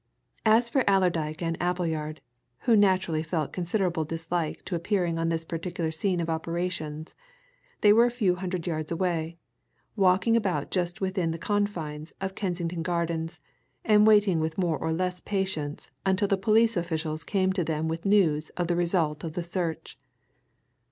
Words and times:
As 0.47 0.67
for 0.67 0.83
Allerdyke 0.89 1.43
and 1.43 1.61
Appleyard, 1.61 2.21
who 2.61 2.75
naturally 2.75 3.21
felt 3.21 3.53
considerable 3.53 4.03
dislike 4.03 4.65
to 4.65 4.73
appearing 4.73 5.19
on 5.19 5.29
this 5.29 5.45
particular 5.45 5.91
scene 5.91 6.19
of 6.19 6.27
operations, 6.27 7.13
they 7.81 7.93
were 7.93 8.05
a 8.05 8.09
few 8.09 8.33
hundred 8.33 8.65
yards 8.65 8.91
away, 8.91 9.37
walking 9.95 10.35
about 10.35 10.71
just 10.71 11.01
within 11.01 11.29
the 11.29 11.37
confines 11.37 12.13
of 12.19 12.33
Kensington 12.33 12.81
Gardens, 12.81 13.39
and 13.85 14.07
waiting 14.07 14.39
with 14.39 14.57
more 14.57 14.79
or 14.79 14.91
less 14.91 15.19
patience 15.19 15.91
until 16.03 16.27
the 16.27 16.35
police 16.35 16.75
officials 16.75 17.23
came 17.23 17.53
to 17.53 17.63
them 17.63 17.87
with 17.87 18.03
news 18.03 18.49
of 18.57 18.65
the 18.65 18.75
result 18.75 19.23
of 19.23 19.33
the 19.33 19.43
search. 19.43 19.99